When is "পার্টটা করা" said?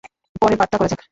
0.59-0.89